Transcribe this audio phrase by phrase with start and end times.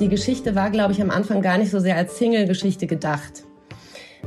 [0.00, 3.44] Die Geschichte war, glaube ich, am Anfang gar nicht so sehr als Single-Geschichte gedacht.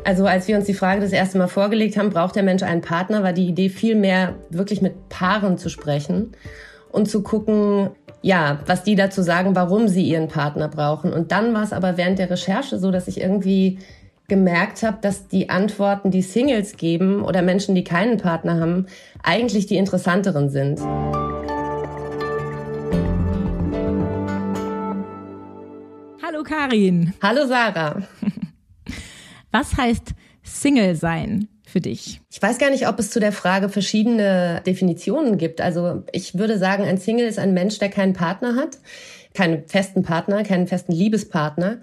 [0.05, 2.81] Also als wir uns die Frage das erste Mal vorgelegt haben, braucht der Mensch einen
[2.81, 6.31] Partner, war die Idee viel mehr wirklich mit Paaren zu sprechen
[6.89, 7.89] und zu gucken,
[8.21, 11.11] ja, was die dazu sagen, warum sie ihren Partner brauchen.
[11.11, 13.79] Und dann war es aber während der Recherche so, dass ich irgendwie
[14.29, 18.87] gemerkt habe, dass die Antworten, die Singles geben oder Menschen, die keinen Partner haben,
[19.23, 20.79] eigentlich die interessanteren sind.
[26.47, 27.13] Karin.
[27.21, 28.03] Hallo Sarah.
[29.51, 32.21] Was heißt Single sein für dich?
[32.31, 35.59] Ich weiß gar nicht, ob es zu der Frage verschiedene Definitionen gibt.
[35.59, 38.77] Also ich würde sagen, ein Single ist ein Mensch, der keinen Partner hat,
[39.33, 41.79] keinen festen Partner, keinen festen Liebespartner.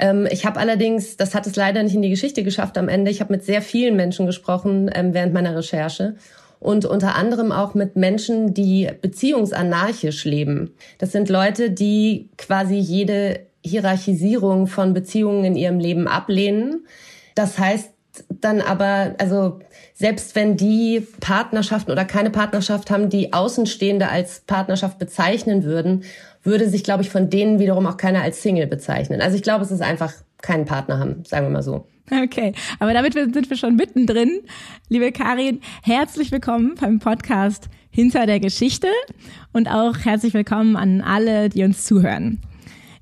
[0.00, 3.12] Ähm, ich habe allerdings, das hat es leider nicht in die Geschichte geschafft am Ende,
[3.12, 6.16] ich habe mit sehr vielen Menschen gesprochen ähm, während meiner Recherche
[6.58, 10.74] und unter anderem auch mit Menschen, die beziehungsanarchisch leben.
[10.98, 16.86] Das sind Leute, die quasi jede Hierarchisierung von Beziehungen in ihrem Leben ablehnen.
[17.34, 17.90] Das heißt
[18.40, 19.60] dann aber, also
[19.94, 26.04] selbst wenn die Partnerschaften oder keine Partnerschaft haben, die Außenstehende als Partnerschaft bezeichnen würden,
[26.42, 29.20] würde sich, glaube ich, von denen wiederum auch keiner als Single bezeichnen.
[29.20, 31.86] Also ich glaube, es ist einfach keinen Partner haben, sagen wir mal so.
[32.10, 34.40] Okay, aber damit sind wir schon mittendrin.
[34.88, 38.88] Liebe Karin, herzlich willkommen beim Podcast Hinter der Geschichte
[39.52, 42.40] und auch herzlich willkommen an alle, die uns zuhören.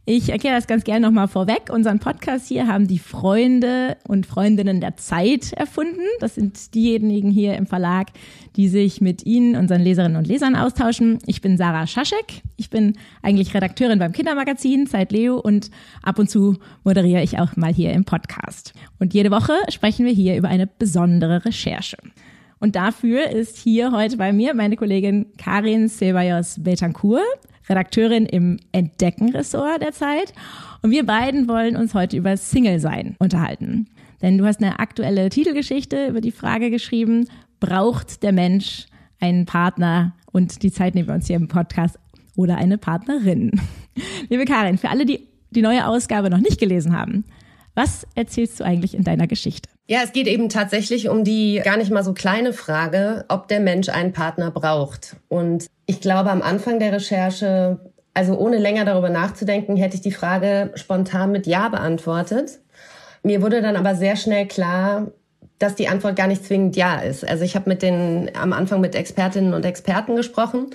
[0.08, 1.68] Ich erkläre das ganz gerne nochmal vorweg.
[1.68, 6.06] Unseren Podcast hier haben die Freunde und Freundinnen der Zeit erfunden.
[6.20, 8.10] Das sind diejenigen hier im Verlag,
[8.54, 11.18] die sich mit Ihnen, unseren Leserinnen und Lesern austauschen.
[11.26, 12.42] Ich bin Sarah Schaschek.
[12.56, 15.72] Ich bin eigentlich Redakteurin beim Kindermagazin Zeit Leo und
[16.04, 18.74] ab und zu moderiere ich auch mal hier im Podcast.
[19.00, 21.96] Und jede Woche sprechen wir hier über eine besondere Recherche.
[22.60, 27.24] Und dafür ist hier heute bei mir meine Kollegin Karin Ceballos Betancourt.
[27.69, 30.33] Redakteurin im Entdecken-Ressort der Zeit.
[30.83, 33.88] Und wir beiden wollen uns heute über Single-Sein unterhalten.
[34.22, 37.28] Denn du hast eine aktuelle Titelgeschichte über die Frage geschrieben,
[37.60, 38.87] braucht der Mensch
[39.21, 40.15] einen Partner?
[40.32, 41.99] Und die Zeit nehmen wir uns hier im Podcast
[42.37, 43.53] oder eine Partnerin.
[44.28, 47.25] Liebe Karin, für alle, die die neue Ausgabe noch nicht gelesen haben,
[47.75, 49.69] was erzählst du eigentlich in deiner Geschichte?
[49.87, 53.60] Ja, es geht eben tatsächlich um die gar nicht mal so kleine Frage, ob der
[53.60, 55.16] Mensch einen Partner braucht.
[55.28, 57.78] Und ich glaube, am Anfang der Recherche,
[58.14, 62.58] also ohne länger darüber nachzudenken, hätte ich die Frage spontan mit Ja beantwortet.
[63.22, 65.08] Mir wurde dann aber sehr schnell klar,
[65.58, 67.26] dass die Antwort gar nicht zwingend Ja ist.
[67.26, 70.70] Also ich habe mit den am Anfang mit Expertinnen und Experten gesprochen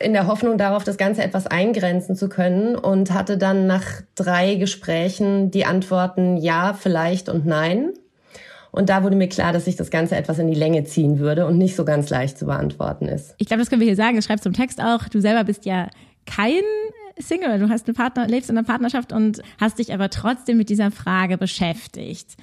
[0.00, 3.84] in der Hoffnung darauf, das Ganze etwas eingrenzen zu können und hatte dann nach
[4.14, 7.92] drei Gesprächen die Antworten Ja, vielleicht und Nein.
[8.72, 11.46] Und da wurde mir klar, dass sich das Ganze etwas in die Länge ziehen würde
[11.46, 13.34] und nicht so ganz leicht zu beantworten ist.
[13.38, 14.16] Ich glaube, das können wir hier sagen.
[14.16, 15.08] Das schreibst du im Text auch.
[15.08, 15.88] Du selber bist ja
[16.26, 16.62] kein
[17.18, 17.58] Single.
[17.58, 20.90] Du hast eine Partner, lebst in einer Partnerschaft und hast dich aber trotzdem mit dieser
[20.90, 22.36] Frage beschäftigt.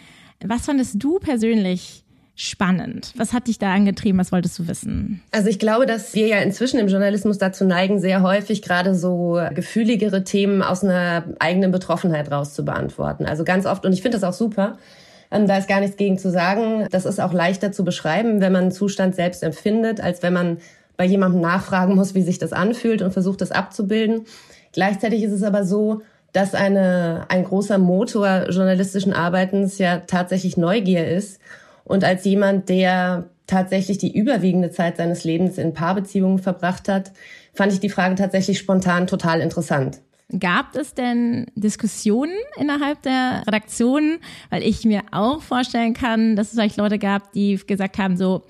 [0.45, 2.03] Was fandest du persönlich
[2.35, 3.13] spannend?
[3.17, 4.19] Was hat dich da angetrieben?
[4.19, 5.23] Was wolltest du wissen?
[5.31, 9.41] Also ich glaube, dass wir ja inzwischen im Journalismus dazu neigen, sehr häufig gerade so
[9.55, 13.25] gefühligere Themen aus einer eigenen Betroffenheit raus zu beantworten.
[13.25, 14.77] Also ganz oft, und ich finde das auch super,
[15.29, 16.87] da ist gar nichts gegen zu sagen.
[16.91, 20.57] Das ist auch leichter zu beschreiben, wenn man einen Zustand selbst empfindet, als wenn man
[20.95, 24.25] bei jemandem nachfragen muss, wie sich das anfühlt und versucht, das abzubilden.
[24.73, 26.01] Gleichzeitig ist es aber so,
[26.33, 31.39] dass eine, ein großer Motor journalistischen Arbeitens ja tatsächlich Neugier ist.
[31.83, 37.11] Und als jemand, der tatsächlich die überwiegende Zeit seines Lebens in Paarbeziehungen verbracht hat,
[37.53, 40.01] fand ich die Frage tatsächlich spontan total interessant.
[40.39, 44.17] Gab es denn Diskussionen innerhalb der Redaktion?
[44.49, 48.43] Weil ich mir auch vorstellen kann, dass es vielleicht Leute gab, die gesagt haben, so,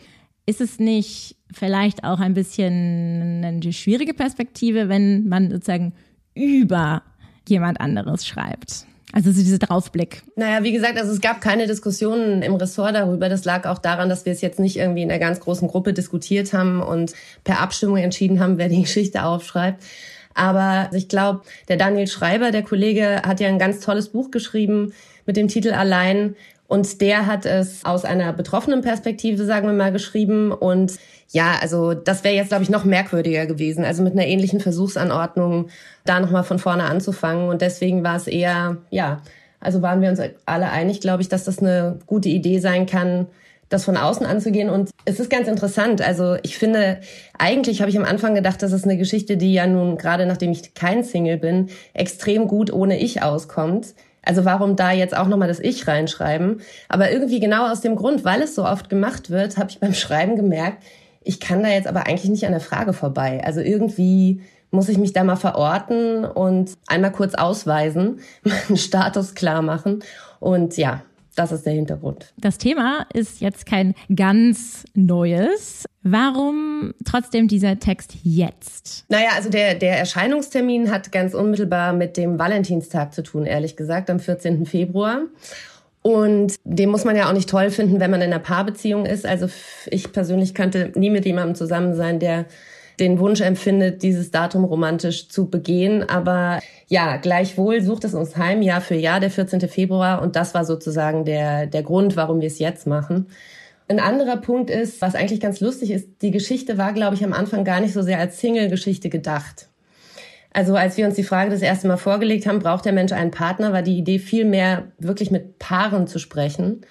[0.47, 5.93] ist es nicht vielleicht auch ein bisschen eine schwierige Perspektive, wenn man sozusagen
[6.33, 7.03] über
[7.47, 8.85] jemand anderes schreibt?
[9.13, 10.23] Also so dieser Draufblick.
[10.35, 13.29] Naja, wie gesagt, also es gab keine Diskussionen im Ressort darüber.
[13.29, 15.93] Das lag auch daran, dass wir es jetzt nicht irgendwie in einer ganz großen Gruppe
[15.93, 19.83] diskutiert haben und per Abstimmung entschieden haben, wer die Geschichte aufschreibt.
[20.37, 24.93] Aber ich glaube, der Daniel Schreiber, der Kollege, hat ja ein ganz tolles Buch geschrieben
[25.25, 26.35] mit dem Titel Allein.
[26.67, 30.51] Und der hat es aus einer betroffenen Perspektive, sagen wir mal, geschrieben.
[30.51, 30.97] Und
[31.29, 33.83] ja, also das wäre jetzt, glaube ich, noch merkwürdiger gewesen.
[33.83, 35.69] Also mit einer ähnlichen Versuchsanordnung
[36.05, 37.49] da nochmal von vorne anzufangen.
[37.49, 39.21] Und deswegen war es eher, ja,
[39.59, 43.25] also waren wir uns alle einig, glaube ich, dass das eine gute Idee sein kann,
[43.69, 44.69] das von außen anzugehen.
[44.69, 46.01] Und es ist ganz interessant.
[46.01, 46.99] Also ich finde,
[47.37, 50.51] eigentlich habe ich am Anfang gedacht, das ist eine Geschichte, die ja nun, gerade nachdem
[50.51, 53.93] ich kein Single bin, extrem gut ohne Ich auskommt.
[54.23, 56.61] Also warum da jetzt auch nochmal das Ich reinschreiben?
[56.89, 59.93] Aber irgendwie genau aus dem Grund, weil es so oft gemacht wird, habe ich beim
[59.93, 60.83] Schreiben gemerkt,
[61.23, 63.41] ich kann da jetzt aber eigentlich nicht an der Frage vorbei.
[63.43, 64.41] Also irgendwie
[64.71, 70.03] muss ich mich da mal verorten und einmal kurz ausweisen, meinen Status klar machen.
[70.39, 71.01] Und ja,
[71.37, 72.33] das ist der Hintergrund.
[72.37, 75.85] Das Thema ist jetzt kein ganz neues.
[76.01, 79.05] Warum trotzdem dieser Text jetzt?
[79.07, 84.09] Naja, also der, der Erscheinungstermin hat ganz unmittelbar mit dem Valentinstag zu tun, ehrlich gesagt,
[84.09, 84.65] am 14.
[84.65, 85.21] Februar.
[86.01, 89.25] Und den muss man ja auch nicht toll finden, wenn man in einer Paarbeziehung ist.
[89.25, 89.47] Also
[89.87, 92.45] ich persönlich könnte nie mit jemandem zusammen sein, der
[92.99, 96.07] den Wunsch empfindet, dieses Datum romantisch zu begehen.
[96.07, 99.61] Aber ja, gleichwohl sucht es uns heim, Jahr für Jahr, der 14.
[99.61, 100.21] Februar.
[100.21, 103.27] Und das war sozusagen der, der Grund, warum wir es jetzt machen.
[103.87, 107.33] Ein anderer Punkt ist, was eigentlich ganz lustig ist, die Geschichte war, glaube ich, am
[107.33, 109.69] Anfang gar nicht so sehr als Single-Geschichte gedacht.
[110.51, 113.31] Also als wir uns die Frage das erste Mal vorgelegt haben, braucht der Mensch einen
[113.31, 116.81] Partner, war die Idee viel mehr wirklich mit Paaren zu sprechen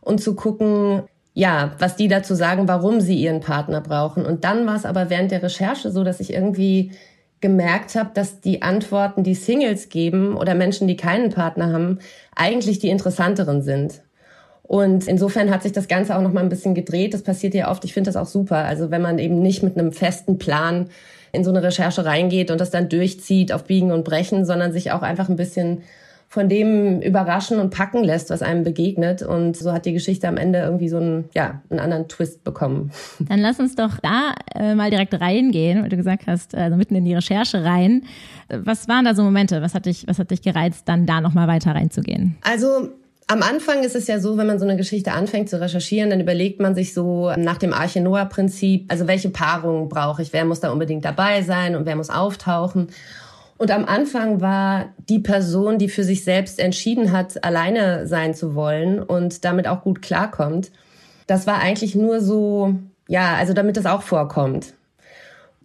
[0.00, 1.02] und zu gucken,
[1.40, 4.26] ja, was die dazu sagen, warum sie ihren Partner brauchen.
[4.26, 6.92] Und dann war es aber während der Recherche so, dass ich irgendwie
[7.40, 12.00] gemerkt habe, dass die Antworten, die Singles geben oder Menschen, die keinen Partner haben,
[12.36, 14.02] eigentlich die interessanteren sind.
[14.62, 17.14] Und insofern hat sich das Ganze auch noch mal ein bisschen gedreht.
[17.14, 17.86] Das passiert ja oft.
[17.86, 18.66] Ich finde das auch super.
[18.66, 20.90] Also wenn man eben nicht mit einem festen Plan
[21.32, 24.92] in so eine Recherche reingeht und das dann durchzieht auf Biegen und Brechen, sondern sich
[24.92, 25.84] auch einfach ein bisschen
[26.32, 29.20] von dem überraschen und packen lässt, was einem begegnet.
[29.20, 32.92] Und so hat die Geschichte am Ende irgendwie so einen, ja, einen anderen Twist bekommen.
[33.18, 36.94] Dann lass uns doch da äh, mal direkt reingehen, weil du gesagt hast, also mitten
[36.94, 38.04] in die Recherche rein.
[38.48, 39.60] Was waren da so Momente?
[39.60, 42.36] Was hat dich, was hat dich gereizt, dann da nochmal weiter reinzugehen?
[42.42, 42.90] Also
[43.26, 46.20] am Anfang ist es ja so, wenn man so eine Geschichte anfängt zu recherchieren, dann
[46.20, 50.44] überlegt man sich so nach dem Arche Noah Prinzip, also welche Paarung brauche ich, wer
[50.44, 52.88] muss da unbedingt dabei sein und wer muss auftauchen.
[53.60, 58.54] Und am Anfang war die Person, die für sich selbst entschieden hat, alleine sein zu
[58.54, 60.70] wollen und damit auch gut klarkommt.
[61.26, 62.74] Das war eigentlich nur so,
[63.06, 64.72] ja, also damit das auch vorkommt.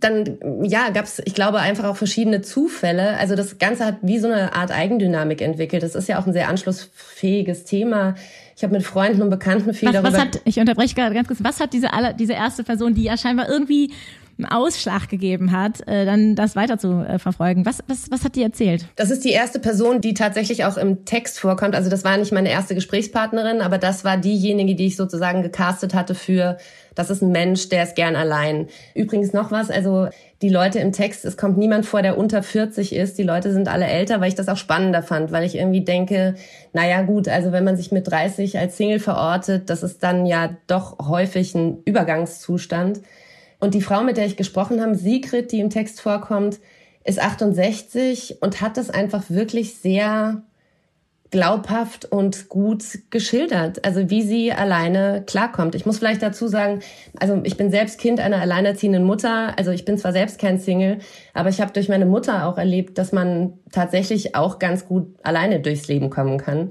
[0.01, 3.15] Dann, ja, gab es, ich glaube, einfach auch verschiedene Zufälle.
[3.17, 5.81] Also das Ganze hat wie so eine Art Eigendynamik entwickelt.
[5.81, 8.15] Das ist ja auch ein sehr anschlussfähiges Thema.
[8.57, 10.11] Ich habe mit Freunden und Bekannten viel was, darüber...
[10.11, 13.03] Was hat, ich unterbreche gerade ganz kurz, was hat diese, alle, diese erste Person, die
[13.03, 13.93] ja scheinbar irgendwie
[14.37, 17.65] einen Ausschlag gegeben hat, äh, dann das weiter zu äh, verfolgen.
[17.65, 18.85] Was, was, was hat die erzählt?
[18.95, 21.75] Das ist die erste Person, die tatsächlich auch im Text vorkommt.
[21.75, 25.93] Also das war nicht meine erste Gesprächspartnerin, aber das war diejenige, die ich sozusagen gecastet
[25.93, 26.57] hatte für,
[26.95, 28.67] das ist ein Mensch, der ist gern allein.
[28.93, 30.07] Übrigens noch was, also
[30.41, 33.17] die Leute im Text, es kommt niemand vor, der unter 40 ist.
[33.17, 36.35] Die Leute sind alle älter, weil ich das auch spannender fand, weil ich irgendwie denke,
[36.73, 40.57] naja gut, also wenn man sich mit 30 als Single verortet, das ist dann ja
[40.67, 43.01] doch häufig ein Übergangszustand.
[43.65, 46.59] Und die Frau, mit der ich gesprochen habe, Sigrid, die im Text vorkommt,
[47.03, 50.43] ist 68 und hat das einfach wirklich sehr
[51.31, 55.73] glaubhaft und gut geschildert, also wie sie alleine klarkommt.
[55.73, 56.81] Ich muss vielleicht dazu sagen,
[57.19, 60.99] also ich bin selbst Kind einer alleinerziehenden Mutter, also ich bin zwar selbst kein Single,
[61.33, 65.59] aber ich habe durch meine Mutter auch erlebt, dass man tatsächlich auch ganz gut alleine
[65.59, 66.69] durchs Leben kommen kann.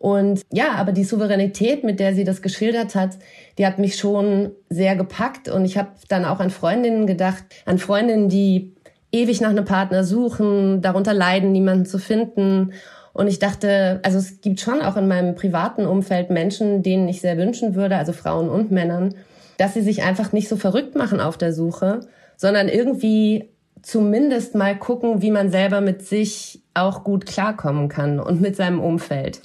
[0.00, 3.18] Und ja, aber die Souveränität, mit der sie das geschildert hat,
[3.58, 5.50] die hat mich schon sehr gepackt.
[5.50, 8.72] Und ich habe dann auch an Freundinnen gedacht, an Freundinnen, die
[9.12, 12.72] ewig nach einem Partner suchen, darunter leiden, niemanden zu finden.
[13.12, 17.20] Und ich dachte, also es gibt schon auch in meinem privaten Umfeld Menschen, denen ich
[17.20, 19.14] sehr wünschen würde, also Frauen und Männern,
[19.58, 22.00] dass sie sich einfach nicht so verrückt machen auf der Suche,
[22.38, 23.50] sondern irgendwie
[23.82, 28.80] zumindest mal gucken, wie man selber mit sich auch gut klarkommen kann und mit seinem
[28.80, 29.42] Umfeld.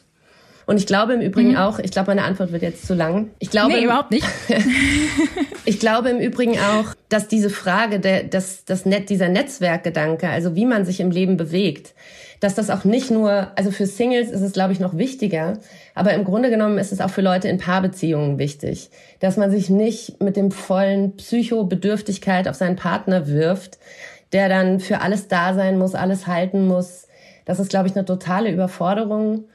[0.66, 1.58] Und ich glaube im Übrigen mhm.
[1.58, 3.30] auch, ich glaube, meine Antwort wird jetzt zu lang.
[3.40, 4.26] Ich glaube, nee, überhaupt nicht.
[5.66, 10.56] ich glaube im Übrigen auch, dass diese Frage, der, dass das Net, dieser Netzwerkgedanke, also
[10.56, 11.94] wie man sich im Leben bewegt,
[12.40, 15.60] dass das auch nicht nur, also für Singles ist es, glaube ich, noch wichtiger,
[15.94, 19.70] aber im Grunde genommen ist es auch für Leute in Paarbeziehungen wichtig, dass man sich
[19.70, 23.78] nicht mit dem vollen Psychobedürftigkeit auf seinen Partner wirft,
[24.34, 27.08] der dann für alles da sein muss, alles halten muss.
[27.46, 29.46] Das ist, glaube ich, eine totale Überforderung.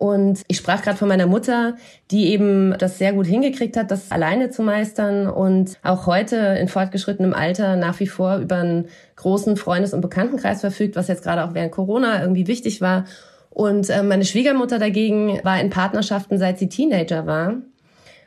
[0.00, 1.74] Und ich sprach gerade von meiner Mutter,
[2.10, 6.68] die eben das sehr gut hingekriegt hat, das alleine zu meistern und auch heute in
[6.68, 11.44] fortgeschrittenem Alter nach wie vor über einen großen Freundes- und Bekanntenkreis verfügt, was jetzt gerade
[11.44, 13.04] auch während Corona irgendwie wichtig war.
[13.50, 17.56] Und äh, meine Schwiegermutter dagegen war in Partnerschaften, seit sie Teenager war.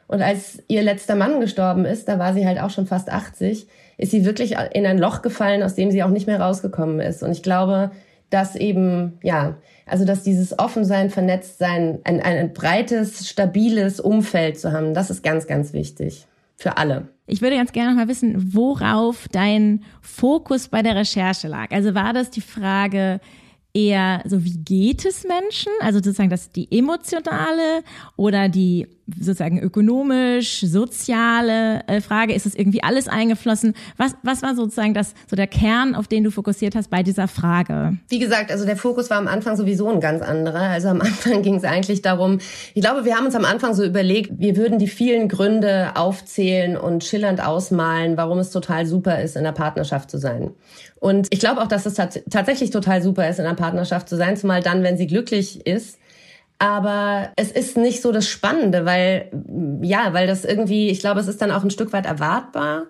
[0.06, 3.66] Und als ihr letzter Mann gestorben ist, da war sie halt auch schon fast 80,
[3.98, 7.24] ist sie wirklich in ein Loch gefallen, aus dem sie auch nicht mehr rausgekommen ist.
[7.24, 7.90] Und ich glaube,
[8.34, 14.94] dass eben, ja, also dass dieses Offensein, Vernetztsein, ein, ein breites, stabiles Umfeld zu haben,
[14.94, 16.26] das ist ganz, ganz wichtig
[16.56, 17.10] für alle.
[17.28, 21.72] Ich würde ganz gerne mal wissen, worauf dein Fokus bei der Recherche lag.
[21.72, 23.20] Also war das die Frage
[23.74, 25.72] eher so, wie geht es Menschen?
[25.80, 27.84] Also sozusagen das die emotionale
[28.16, 28.88] oder die
[29.20, 32.34] sozusagen ökonomisch, soziale äh, Frage?
[32.34, 33.74] Ist es irgendwie alles eingeflossen?
[33.98, 37.28] Was, was war sozusagen das, so der Kern, auf den du fokussiert hast bei dieser
[37.28, 37.98] Frage?
[38.08, 40.70] Wie gesagt, also der Fokus war am Anfang sowieso ein ganz anderer.
[40.70, 42.40] Also am Anfang ging es eigentlich darum,
[42.74, 46.78] ich glaube, wir haben uns am Anfang so überlegt, wir würden die vielen Gründe aufzählen
[46.78, 50.52] und schillernd ausmalen, warum es total super ist, in einer Partnerschaft zu sein.
[51.00, 54.38] Und ich glaube auch, dass es tatsächlich total super ist, in einer Partnerschaft zu sein,
[54.38, 56.00] zumal dann, wenn sie glücklich ist
[56.60, 59.30] aber es ist nicht so das Spannende, weil,
[59.82, 62.88] ja, weil das irgendwie, ich glaube, es ist dann auch ein Stück weit erwartbar.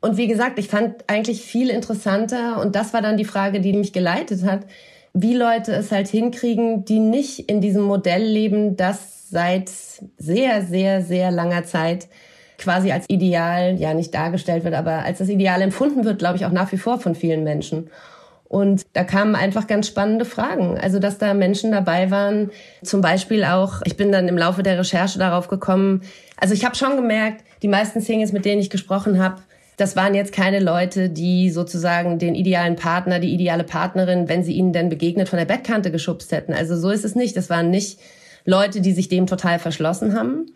[0.00, 3.72] Und wie gesagt, ich fand eigentlich viel interessanter und das war dann die Frage, die
[3.72, 4.66] mich geleitet hat,
[5.14, 9.70] wie Leute es halt hinkriegen, die nicht in diesem Modell leben, das seit
[10.18, 12.08] sehr, sehr, sehr langer Zeit
[12.58, 16.44] quasi als Ideal, ja nicht dargestellt wird, aber als das Ideal empfunden wird, glaube ich,
[16.44, 17.90] auch nach wie vor von vielen Menschen.
[18.54, 20.78] Und da kamen einfach ganz spannende Fragen.
[20.78, 22.52] Also, dass da Menschen dabei waren,
[22.84, 26.02] zum Beispiel auch, ich bin dann im Laufe der Recherche darauf gekommen,
[26.36, 29.42] also ich habe schon gemerkt, die meisten Singles, mit denen ich gesprochen habe,
[29.76, 34.52] das waren jetzt keine Leute, die sozusagen den idealen Partner, die ideale Partnerin, wenn sie
[34.52, 36.54] ihnen denn begegnet, von der Bettkante geschubst hätten.
[36.54, 37.36] Also so ist es nicht.
[37.36, 37.98] Das waren nicht
[38.44, 40.46] Leute, die sich dem total verschlossen haben,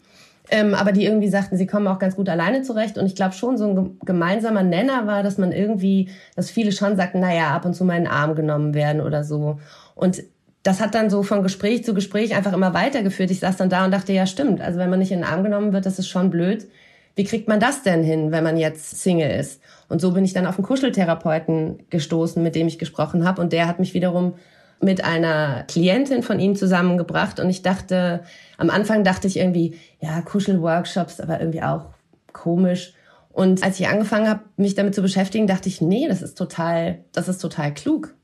[0.50, 2.98] ähm, aber die irgendwie sagten, sie kommen auch ganz gut alleine zurecht.
[2.98, 6.96] Und ich glaube schon, so ein gemeinsamer Nenner war, dass man irgendwie, dass viele schon
[6.96, 9.58] sagten, naja, ab und zu mal in den Arm genommen werden oder so.
[9.94, 10.22] Und
[10.62, 13.30] das hat dann so von Gespräch zu Gespräch einfach immer weitergeführt.
[13.30, 14.60] Ich saß dann da und dachte, ja, stimmt.
[14.60, 16.66] Also wenn man nicht in den Arm genommen wird, das ist schon blöd.
[17.14, 19.60] Wie kriegt man das denn hin, wenn man jetzt Single ist?
[19.88, 23.40] Und so bin ich dann auf einen Kuscheltherapeuten gestoßen, mit dem ich gesprochen habe.
[23.40, 24.34] Und der hat mich wiederum
[24.80, 28.22] mit einer Klientin von ihm zusammengebracht und ich dachte,
[28.56, 31.86] am Anfang dachte ich irgendwie, ja, Kuschelworkshops, aber irgendwie auch
[32.32, 32.94] komisch.
[33.30, 37.04] Und als ich angefangen habe, mich damit zu beschäftigen, dachte ich, nee, das ist total,
[37.12, 38.14] das ist total klug.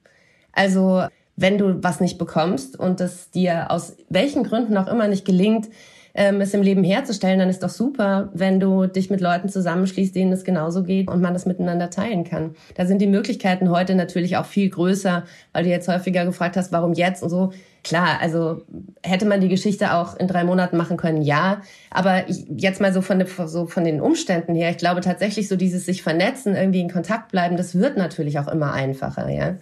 [0.52, 1.04] Also,
[1.36, 5.68] wenn du was nicht bekommst und das dir aus welchen Gründen auch immer nicht gelingt,
[6.14, 10.14] ähm, es im Leben herzustellen, dann ist doch super, wenn du dich mit Leuten zusammenschließt,
[10.14, 12.54] denen es genauso geht und man das miteinander teilen kann.
[12.76, 16.70] Da sind die Möglichkeiten heute natürlich auch viel größer, weil du jetzt häufiger gefragt hast,
[16.70, 17.52] warum jetzt und so.
[17.82, 18.62] Klar, also
[19.02, 21.60] hätte man die Geschichte auch in drei Monaten machen können, ja.
[21.90, 25.84] Aber jetzt mal so von, so von den Umständen her, ich glaube tatsächlich so dieses
[25.84, 29.56] sich vernetzen, irgendwie in Kontakt bleiben, das wird natürlich auch immer einfacher, ja.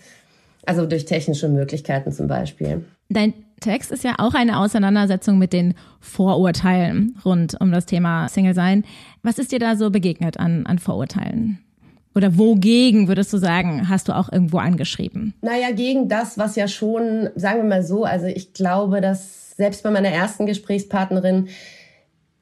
[0.64, 2.84] Also durch technische Möglichkeiten zum Beispiel.
[3.08, 8.54] Dein Text ist ja auch eine Auseinandersetzung mit den Vorurteilen rund um das Thema Single
[8.54, 8.84] sein.
[9.22, 11.58] Was ist dir da so begegnet an, an Vorurteilen?
[12.14, 15.32] Oder wogegen würdest du sagen, hast du auch irgendwo angeschrieben?
[15.40, 19.82] Naja, gegen das, was ja schon, sagen wir mal so, also ich glaube, dass selbst
[19.82, 21.48] bei meiner ersten Gesprächspartnerin,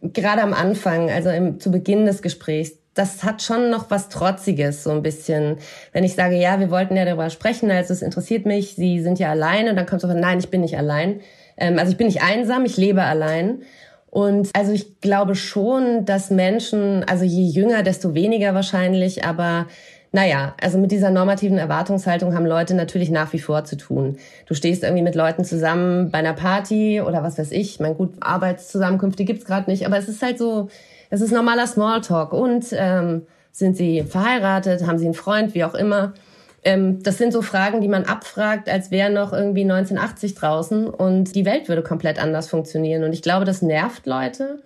[0.00, 4.84] gerade am Anfang, also im, zu Beginn des Gesprächs, das hat schon noch was Trotziges,
[4.84, 5.56] so ein bisschen.
[5.92, 9.18] Wenn ich sage, ja, wir wollten ja darüber sprechen, also es interessiert mich, Sie sind
[9.18, 11.20] ja allein und dann kommt so, nein, ich bin nicht allein.
[11.56, 13.62] Ähm, also ich bin nicht einsam, ich lebe allein.
[14.10, 19.66] Und also ich glaube schon, dass Menschen, also je jünger, desto weniger wahrscheinlich, aber
[20.12, 24.18] naja, also mit dieser normativen Erwartungshaltung haben Leute natürlich nach wie vor zu tun.
[24.44, 27.80] Du stehst irgendwie mit Leuten zusammen bei einer Party oder was weiß ich.
[27.80, 30.68] Mein gut, Arbeitszusammenkünfte gibt's gerade nicht, aber es ist halt so,
[31.10, 32.32] es ist normaler Smalltalk.
[32.32, 34.86] Und ähm, sind sie verheiratet?
[34.86, 35.54] Haben sie einen Freund?
[35.54, 36.14] Wie auch immer.
[36.62, 41.34] Ähm, das sind so Fragen, die man abfragt, als wäre noch irgendwie 1980 draußen und
[41.34, 43.02] die Welt würde komplett anders funktionieren.
[43.02, 44.62] Und ich glaube, das nervt Leute.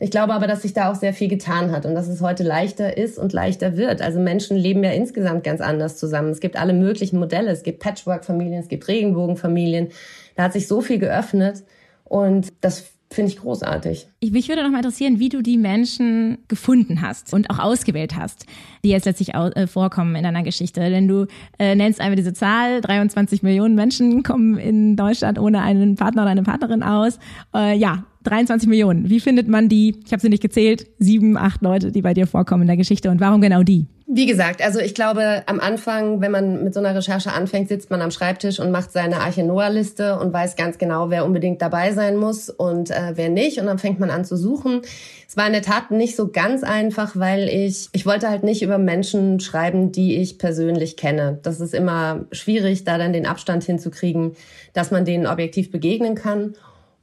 [0.00, 2.44] Ich glaube aber, dass sich da auch sehr viel getan hat und dass es heute
[2.44, 4.00] leichter ist und leichter wird.
[4.00, 6.30] Also Menschen leben ja insgesamt ganz anders zusammen.
[6.30, 7.50] Es gibt alle möglichen Modelle.
[7.50, 9.88] Es gibt Patchwork-Familien, es gibt Regenbogen-Familien.
[10.36, 11.64] Da hat sich so viel geöffnet
[12.04, 14.06] und das Finde ich großartig.
[14.20, 18.14] Ich, mich würde noch mal interessieren, wie du die Menschen gefunden hast und auch ausgewählt
[18.14, 18.44] hast,
[18.84, 20.80] die jetzt letztlich äh, vorkommen in deiner Geschichte.
[20.80, 21.26] Denn du
[21.58, 26.32] äh, nennst einmal diese Zahl, 23 Millionen Menschen kommen in Deutschland ohne einen Partner oder
[26.32, 27.18] eine Partnerin aus.
[27.54, 29.08] Äh, ja, 23 Millionen.
[29.08, 32.26] Wie findet man die, ich habe sie nicht gezählt, sieben, acht Leute, die bei dir
[32.26, 33.86] vorkommen in der Geschichte und warum genau die?
[34.10, 37.90] Wie gesagt, also ich glaube, am Anfang, wenn man mit so einer Recherche anfängt, sitzt
[37.90, 41.92] man am Schreibtisch und macht seine Arche Noah-Liste und weiß ganz genau, wer unbedingt dabei
[41.92, 43.60] sein muss und äh, wer nicht.
[43.60, 44.80] Und dann fängt man an zu suchen.
[45.28, 48.62] Es war in der Tat nicht so ganz einfach, weil ich, ich wollte halt nicht
[48.62, 51.38] über Menschen schreiben, die ich persönlich kenne.
[51.42, 54.32] Das ist immer schwierig, da dann den Abstand hinzukriegen,
[54.72, 56.54] dass man denen objektiv begegnen kann.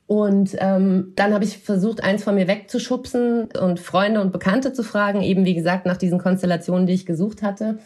[0.08, 4.84] Und ähm, dann habe ich versucht, eins von mir wegzuschubsen und Freunde und Bekannte zu
[4.84, 7.80] fragen, eben wie gesagt nach diesen Konstellationen, die ich gesucht hatte.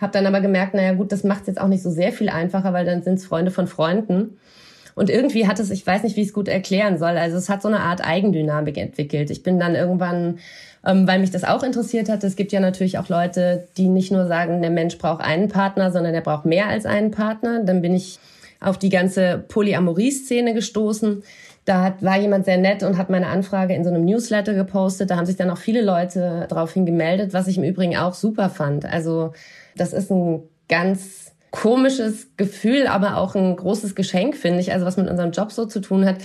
[0.00, 2.28] Habe dann aber gemerkt, naja gut, das macht es jetzt auch nicht so sehr viel
[2.28, 4.38] einfacher, weil dann sind es Freunde von Freunden.
[4.96, 7.48] Und irgendwie hat es, ich weiß nicht, wie ich es gut erklären soll, also es
[7.48, 9.30] hat so eine Art Eigendynamik entwickelt.
[9.30, 10.40] Ich bin dann irgendwann,
[10.84, 14.10] ähm, weil mich das auch interessiert hat, es gibt ja natürlich auch Leute, die nicht
[14.10, 17.62] nur sagen, der Mensch braucht einen Partner, sondern der braucht mehr als einen Partner.
[17.62, 18.18] Dann bin ich
[18.60, 21.22] auf die ganze Polyamorie-Szene gestoßen
[21.64, 25.10] Da hat, war jemand sehr nett und hat meine Anfrage in so einem Newsletter gepostet.
[25.10, 28.50] Da haben sich dann auch viele Leute daraufhin gemeldet, was ich im Übrigen auch super
[28.50, 28.84] fand.
[28.84, 29.32] Also
[29.76, 34.96] das ist ein ganz komisches Gefühl, aber auch ein großes Geschenk, finde ich, also was
[34.96, 36.16] mit unserem Job so zu tun hat.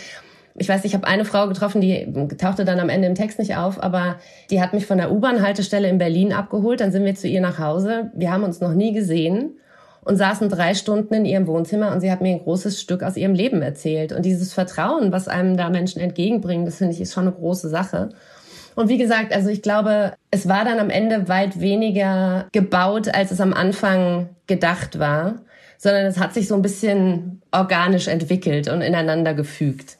[0.57, 3.57] Ich weiß, ich habe eine Frau getroffen, die tauchte dann am Ende im Text nicht
[3.57, 6.79] auf, aber die hat mich von der U-Bahn-Haltestelle in Berlin abgeholt.
[6.79, 8.11] Dann sind wir zu ihr nach Hause.
[8.13, 9.57] Wir haben uns noch nie gesehen
[10.05, 13.17] und saßen drei Stunden in ihrem Wohnzimmer und sie hat mir ein großes Stück aus
[13.17, 14.13] ihrem Leben erzählt.
[14.13, 17.67] Und dieses Vertrauen, was einem da Menschen entgegenbringen, das finde ich ist schon eine große
[17.67, 18.09] Sache.
[18.75, 23.31] Und wie gesagt, also ich glaube, es war dann am Ende weit weniger gebaut, als
[23.31, 25.41] es am Anfang gedacht war,
[25.77, 29.97] sondern es hat sich so ein bisschen organisch entwickelt und ineinander gefügt.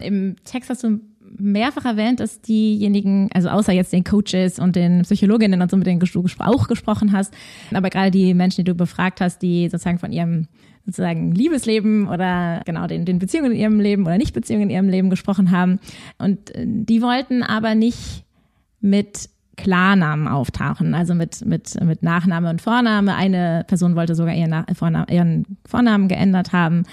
[0.00, 1.00] Im Text hast du
[1.38, 5.86] mehrfach erwähnt, dass diejenigen, also außer jetzt den Coaches und den Psychologinnen und so, mit
[5.86, 6.06] denen du
[6.38, 7.34] auch gesprochen hast,
[7.72, 10.48] aber gerade die Menschen, die du befragt hast, die sozusagen von ihrem
[10.86, 15.10] sozusagen Liebesleben oder genau den, den Beziehungen in ihrem Leben oder Nicht-Beziehungen in ihrem Leben
[15.10, 15.80] gesprochen haben.
[16.16, 18.24] Und äh, die wollten aber nicht
[18.80, 23.14] mit Klarnamen auftauchen, also mit, mit, mit Nachname und Vorname.
[23.14, 26.84] Eine Person wollte sogar ihren, Vornamen, ihren Vornamen geändert haben.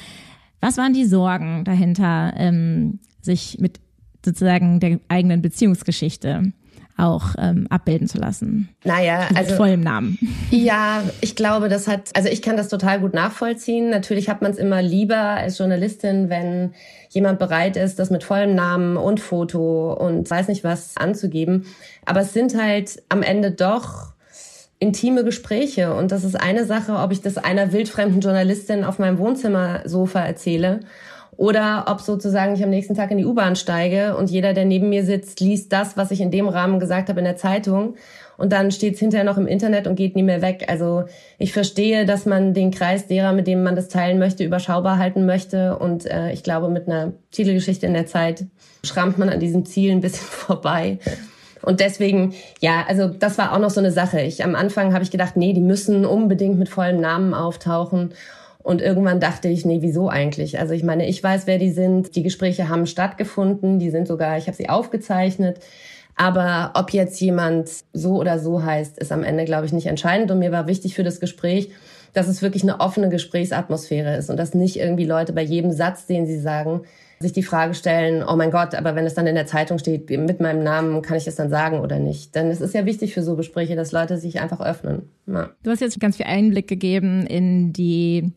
[0.59, 3.79] Was waren die Sorgen dahinter, ähm, sich mit
[4.23, 6.53] sozusagen der eigenen Beziehungsgeschichte
[6.97, 8.69] auch ähm, abbilden zu lassen.
[8.83, 10.17] Naja, also mit vollem Namen.
[10.51, 13.89] Ja, ich glaube, das hat, also ich kann das total gut nachvollziehen.
[13.89, 16.73] Natürlich hat man es immer lieber als Journalistin, wenn
[17.09, 21.65] jemand bereit ist, das mit vollem Namen und Foto und weiß nicht was anzugeben.
[22.05, 24.13] Aber es sind halt am Ende doch
[24.77, 29.17] intime Gespräche und das ist eine Sache, ob ich das einer wildfremden Journalistin auf meinem
[29.17, 30.81] Wohnzimmersofa erzähle
[31.37, 34.89] oder ob sozusagen ich am nächsten Tag in die U-Bahn steige und jeder, der neben
[34.89, 37.95] mir sitzt, liest das, was ich in dem Rahmen gesagt habe in der Zeitung
[38.37, 40.65] und dann steht es hinterher noch im Internet und geht nie mehr weg.
[40.67, 41.05] Also
[41.37, 45.25] ich verstehe, dass man den Kreis derer, mit dem man das teilen möchte, überschaubar halten
[45.25, 48.45] möchte und äh, ich glaube, mit einer Titelgeschichte in der Zeit
[48.83, 50.99] schrammt man an diesem Ziel ein bisschen vorbei.
[51.61, 54.19] Und deswegen, ja, also das war auch noch so eine Sache.
[54.19, 58.13] Ich am Anfang habe ich gedacht, nee, die müssen unbedingt mit vollem Namen auftauchen.
[58.63, 60.57] Und irgendwann dachte ich, nee, wieso eigentlich?
[60.57, 62.15] Also ich meine, ich weiß, wer die sind.
[62.15, 63.77] Die Gespräche haben stattgefunden.
[63.77, 65.59] Die sind sogar, ich habe sie aufgezeichnet.
[66.15, 70.31] Aber ob jetzt jemand so oder so heißt, ist am Ende, glaube ich, nicht entscheidend.
[70.31, 71.71] Und mir war wichtig für das Gespräch,
[72.13, 76.05] dass es wirklich eine offene Gesprächsatmosphäre ist und dass nicht irgendwie Leute bei jedem Satz,
[76.05, 76.81] den sie sagen,
[77.23, 80.09] sich die Frage stellen, oh mein Gott, aber wenn es dann in der Zeitung steht,
[80.09, 82.35] mit meinem Namen, kann ich es dann sagen oder nicht?
[82.35, 85.09] Denn es ist ja wichtig für so Gespräche, dass Leute sich einfach öffnen.
[85.25, 85.49] Ja.
[85.63, 88.31] Du hast jetzt ganz viel Einblick gegeben in die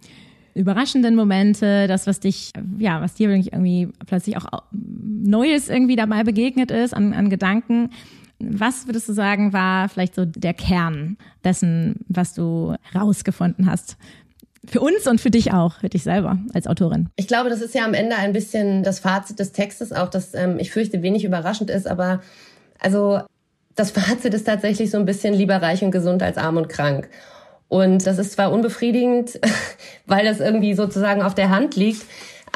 [0.54, 6.70] überraschenden Momente, das, was dich, ja, was dir irgendwie plötzlich auch Neues irgendwie dabei begegnet
[6.70, 7.90] ist an, an Gedanken.
[8.38, 13.98] Was würdest du sagen, war vielleicht so der Kern dessen, was du rausgefunden hast
[14.68, 17.08] für uns und für dich auch, für dich selber als Autorin.
[17.16, 20.34] Ich glaube, das ist ja am Ende ein bisschen das Fazit des Textes auch, das
[20.34, 22.20] ähm, ich fürchte wenig überraschend ist, aber
[22.80, 23.20] also
[23.74, 27.08] das Fazit ist tatsächlich so ein bisschen lieber reich und gesund als arm und krank.
[27.68, 29.40] Und das ist zwar unbefriedigend,
[30.06, 32.02] weil das irgendwie sozusagen auf der Hand liegt,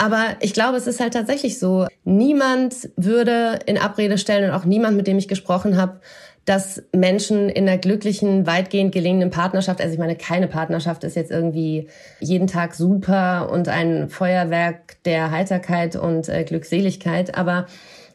[0.00, 1.86] aber ich glaube, es ist halt tatsächlich so.
[2.04, 6.00] Niemand würde in Abrede stellen und auch niemand, mit dem ich gesprochen habe,
[6.50, 11.30] dass Menschen in einer glücklichen, weitgehend gelingenden Partnerschaft, also ich meine, keine Partnerschaft ist jetzt
[11.30, 11.86] irgendwie
[12.18, 17.66] jeden Tag super und ein Feuerwerk der Heiterkeit und äh, Glückseligkeit, aber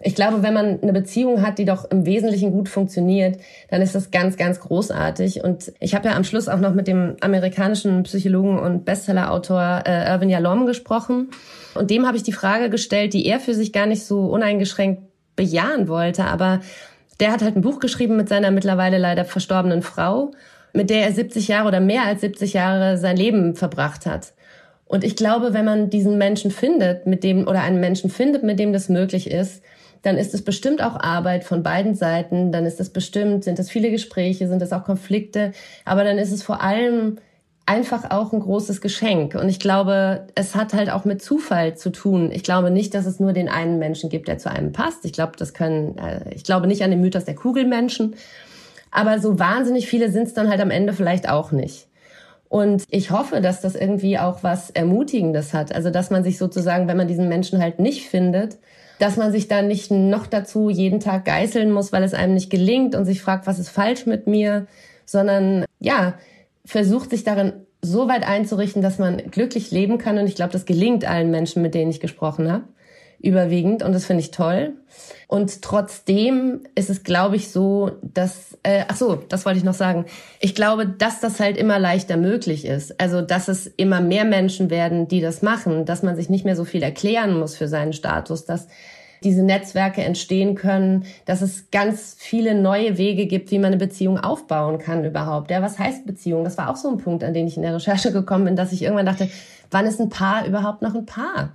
[0.02, 3.96] ich glaube, wenn man eine Beziehung hat, die doch im Wesentlichen gut funktioniert, dann ist
[3.96, 5.42] das ganz, ganz großartig.
[5.42, 10.12] Und ich habe ja am Schluss auch noch mit dem amerikanischen Psychologen und Bestsellerautor äh,
[10.12, 11.30] Irvin Yalom gesprochen.
[11.74, 15.02] Und dem habe ich die Frage gestellt, die er für sich gar nicht so uneingeschränkt
[15.38, 16.60] bejahen wollte, aber
[17.20, 20.32] der hat halt ein Buch geschrieben mit seiner mittlerweile leider verstorbenen Frau,
[20.74, 24.34] mit der er 70 Jahre oder mehr als 70 Jahre sein Leben verbracht hat.
[24.86, 28.60] Und ich glaube, wenn man diesen Menschen findet, mit dem, oder einen Menschen findet, mit
[28.60, 29.64] dem das möglich ist,
[30.04, 33.72] dann ist es bestimmt auch Arbeit von beiden Seiten, dann ist es bestimmt, sind es
[33.72, 35.52] viele Gespräche, sind es auch Konflikte,
[35.84, 37.18] aber dann ist es vor allem
[37.66, 39.36] einfach auch ein großes Geschenk.
[39.36, 42.32] Und ich glaube, es hat halt auch mit Zufall zu tun.
[42.32, 45.04] Ich glaube nicht, dass es nur den einen Menschen gibt, der zu einem passt.
[45.06, 48.16] Ich glaube, das können, äh, ich glaube nicht an den Mythos der Kugelmenschen.
[48.92, 51.88] Aber so wahnsinnig viele sind es dann halt am Ende vielleicht auch nicht.
[52.48, 55.74] Und ich hoffe, dass das irgendwie auch was Ermutigendes hat.
[55.74, 58.58] Also, dass man sich sozusagen, wenn man diesen Menschen halt nicht findet,
[59.00, 62.50] dass man sich dann nicht noch dazu jeden Tag geißeln muss, weil es einem nicht
[62.50, 64.68] gelingt und sich fragt, was ist falsch mit mir,
[65.06, 66.14] sondern ja,
[66.66, 70.18] versucht sich darin so weit einzurichten, dass man glücklich leben kann.
[70.18, 72.66] Und ich glaube, das gelingt allen Menschen, mit denen ich gesprochen habe.
[73.20, 74.74] überwiegend und das finde ich toll.
[75.28, 79.74] Und trotzdem ist es, glaube ich, so, dass, äh, ach so, das wollte ich noch
[79.74, 80.06] sagen.
[80.40, 83.00] Ich glaube, dass das halt immer leichter möglich ist.
[83.00, 86.56] Also, dass es immer mehr Menschen werden, die das machen, dass man sich nicht mehr
[86.56, 88.68] so viel erklären muss für seinen Status, dass
[89.24, 94.20] diese Netzwerke entstehen können, dass es ganz viele neue Wege gibt, wie man eine Beziehung
[94.20, 95.52] aufbauen kann überhaupt.
[95.52, 96.44] Ja, was heißt Beziehung?
[96.44, 98.72] Das war auch so ein Punkt, an den ich in der Recherche gekommen bin, dass
[98.72, 99.30] ich irgendwann dachte,
[99.72, 101.50] wann ist ein Paar überhaupt noch ein Paar?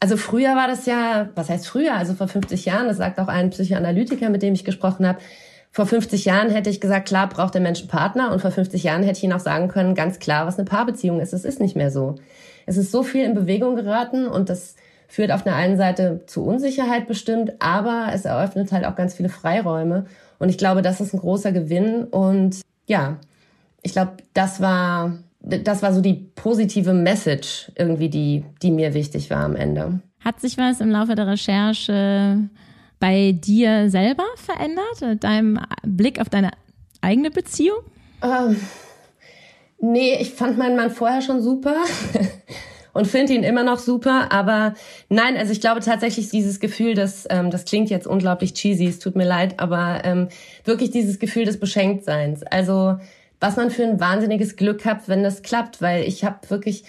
[0.00, 1.94] Also früher war das ja, was heißt früher?
[1.94, 5.18] Also vor 50 Jahren, das sagt auch ein Psychoanalytiker, mit dem ich gesprochen habe.
[5.70, 8.82] Vor 50 Jahren hätte ich gesagt, klar braucht der Mensch einen Partner und vor 50
[8.82, 11.32] Jahren hätte ich ihn auch sagen können, ganz klar, was eine Paarbeziehung ist.
[11.32, 12.16] Es ist nicht mehr so.
[12.66, 14.74] Es ist so viel in Bewegung geraten und das
[15.12, 19.28] führt auf der einen Seite zu Unsicherheit bestimmt, aber es eröffnet halt auch ganz viele
[19.28, 20.06] Freiräume.
[20.38, 22.04] Und ich glaube, das ist ein großer Gewinn.
[22.04, 23.18] Und ja,
[23.82, 29.28] ich glaube, das war das war so die positive Message irgendwie, die, die mir wichtig
[29.28, 30.00] war am Ende.
[30.20, 32.48] Hat sich was im Laufe der Recherche
[33.00, 36.52] bei dir selber verändert, deinem Blick auf deine
[37.00, 37.80] eigene Beziehung?
[38.22, 38.56] Ähm,
[39.80, 41.74] nee, ich fand meinen Mann vorher schon super
[42.92, 44.32] und finde ihn immer noch super.
[44.32, 44.74] Aber
[45.08, 48.98] nein, also ich glaube tatsächlich dieses Gefühl, dass ähm, das klingt jetzt unglaublich cheesy, es
[48.98, 50.28] tut mir leid, aber ähm,
[50.64, 52.42] wirklich dieses Gefühl des Beschenktseins.
[52.42, 52.98] Also
[53.40, 56.84] was man für ein wahnsinniges Glück hat, wenn das klappt, weil ich habe wirklich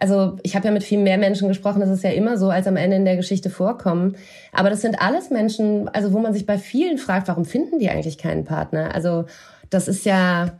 [0.00, 2.68] also ich habe ja mit viel mehr Menschen gesprochen, das ist ja immer so, als
[2.68, 4.16] am Ende in der Geschichte vorkommen.
[4.52, 7.90] Aber das sind alles Menschen, also wo man sich bei vielen fragt, warum finden die
[7.90, 8.94] eigentlich keinen Partner?
[8.94, 9.24] Also
[9.70, 10.52] das ist ja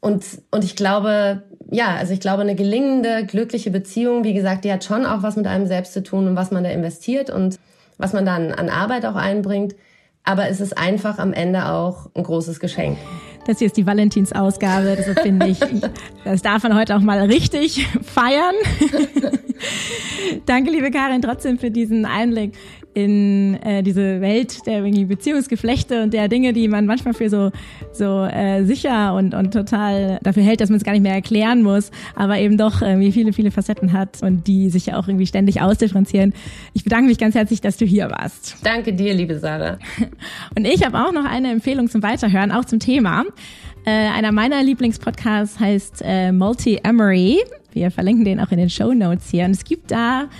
[0.00, 4.72] und und ich glaube, ja, also ich glaube, eine gelingende, glückliche Beziehung, wie gesagt, die
[4.72, 7.58] hat schon auch was mit einem selbst zu tun und was man da investiert und
[7.98, 9.74] was man dann an Arbeit auch einbringt.
[10.22, 12.98] Aber es ist einfach am Ende auch ein großes Geschenk.
[13.46, 15.60] Das hier ist die Valentinsausgabe, deshalb finde ich,
[16.24, 18.54] das darf man heute auch mal richtig feiern.
[20.46, 22.54] Danke, liebe Karin, trotzdem für diesen Einblick
[22.96, 27.52] in äh, diese Welt der irgendwie Beziehungsgeflechte und der Dinge, die man manchmal für so,
[27.92, 31.62] so äh, sicher und, und total dafür hält, dass man es gar nicht mehr erklären
[31.62, 35.26] muss, aber eben doch irgendwie viele, viele Facetten hat und die sich ja auch irgendwie
[35.26, 36.32] ständig ausdifferenzieren.
[36.72, 38.56] Ich bedanke mich ganz herzlich, dass du hier warst.
[38.62, 39.78] Danke dir, liebe Sarah.
[40.56, 43.24] Und ich habe auch noch eine Empfehlung zum Weiterhören, auch zum Thema.
[43.84, 47.40] Äh, einer meiner Lieblingspodcasts heißt äh, Multi-Emery.
[47.72, 49.44] Wir verlinken den auch in den Show Notes hier.
[49.44, 50.30] Und es gibt da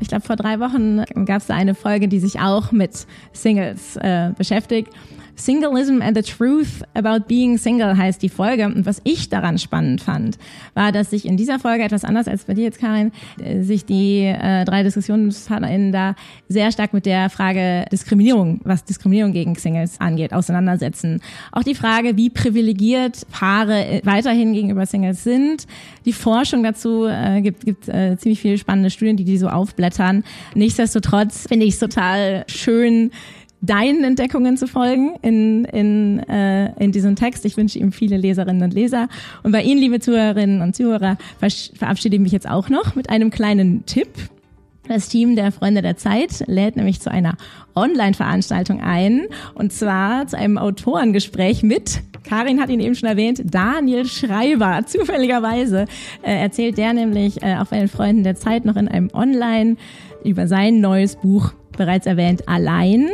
[0.00, 3.96] ich glaube, vor drei Wochen gab es da eine Folge, die sich auch mit Singles
[3.96, 4.92] äh, beschäftigt.
[5.36, 8.66] Singleism and the Truth About Being Single heißt die Folge.
[8.66, 10.38] Und was ich daran spannend fand,
[10.74, 13.84] war, dass sich in dieser Folge etwas anders als bei dir jetzt, Karin, äh, sich
[13.84, 16.14] die äh, drei DiskussionspartnerInnen da
[16.48, 21.20] sehr stark mit der Frage Diskriminierung, was Diskriminierung gegen Singles angeht, auseinandersetzen.
[21.52, 25.66] Auch die Frage, wie privilegiert Paare äh, weiterhin gegenüber Singles sind.
[26.04, 30.24] Die Forschung dazu äh, gibt, gibt äh, ziemlich viele spannende Studien, die die so aufblättern.
[30.54, 33.10] Nichtsdestotrotz finde ich es total schön,
[33.66, 37.44] deinen Entdeckungen zu folgen in, in, äh, in diesem Text.
[37.44, 39.08] Ich wünsche ihm viele Leserinnen und Leser.
[39.42, 43.30] Und bei Ihnen, liebe Zuhörerinnen und Zuhörer, verabschiede ich mich jetzt auch noch mit einem
[43.30, 44.08] kleinen Tipp.
[44.86, 47.36] Das Team der Freunde der Zeit lädt nämlich zu einer
[47.74, 49.22] Online-Veranstaltung ein
[49.54, 54.80] und zwar zu einem Autorengespräch mit, Karin hat ihn eben schon erwähnt, Daniel Schreiber.
[54.86, 55.84] Zufälligerweise
[56.22, 59.76] äh, erzählt der nämlich äh, auch bei den Freunden der Zeit noch in einem Online
[60.24, 63.10] über sein neues Buch bereits erwähnt, Allein.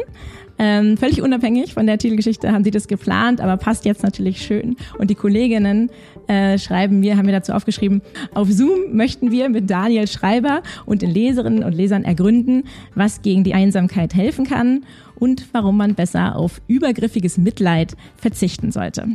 [0.63, 4.77] Ähm, völlig unabhängig von der Titelgeschichte haben sie das geplant, aber passt jetzt natürlich schön.
[4.99, 5.91] Und die Kolleginnen
[6.27, 8.03] äh, schreiben mir, haben wir dazu aufgeschrieben,
[8.35, 13.43] auf Zoom möchten wir mit Daniel Schreiber und den Leserinnen und Lesern ergründen, was gegen
[13.43, 19.09] die Einsamkeit helfen kann und warum man besser auf übergriffiges Mitleid verzichten sollte.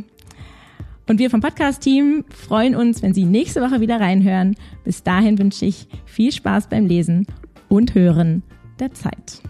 [1.08, 4.56] Und wir vom Podcast-Team freuen uns, wenn Sie nächste Woche wieder reinhören.
[4.82, 7.28] Bis dahin wünsche ich viel Spaß beim Lesen
[7.68, 8.42] und Hören
[8.80, 9.42] der Zeit.